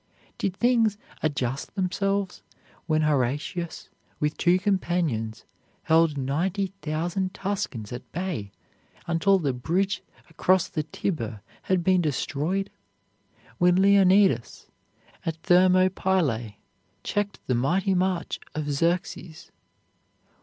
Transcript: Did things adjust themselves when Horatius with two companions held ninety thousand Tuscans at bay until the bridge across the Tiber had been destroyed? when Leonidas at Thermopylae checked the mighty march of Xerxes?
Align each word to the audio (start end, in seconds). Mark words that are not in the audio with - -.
Did 0.39 0.57
things 0.57 0.97
adjust 1.21 1.75
themselves 1.75 2.41
when 2.87 3.03
Horatius 3.03 3.87
with 4.19 4.35
two 4.35 4.57
companions 4.57 5.45
held 5.83 6.17
ninety 6.17 6.73
thousand 6.81 7.35
Tuscans 7.35 7.93
at 7.93 8.11
bay 8.11 8.51
until 9.05 9.37
the 9.37 9.53
bridge 9.53 10.01
across 10.27 10.67
the 10.69 10.81
Tiber 10.81 11.43
had 11.61 11.83
been 11.83 12.01
destroyed? 12.01 12.71
when 13.59 13.75
Leonidas 13.79 14.65
at 15.23 15.37
Thermopylae 15.43 16.57
checked 17.03 17.39
the 17.45 17.53
mighty 17.53 17.93
march 17.93 18.39
of 18.55 18.71
Xerxes? 18.71 19.51